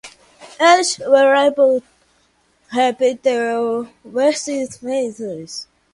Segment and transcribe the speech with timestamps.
[0.59, 1.85] Eilish would
[2.75, 3.19] rap the
[4.03, 4.77] verse of Vince
[5.15, 5.67] Staples.